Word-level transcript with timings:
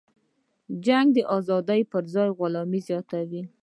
جنگ 0.85 1.07
د 1.15 1.19
ازادۍ 1.37 1.81
پرځای 1.93 2.29
غلامي 2.37 2.79
زیاتوي. 2.87 3.41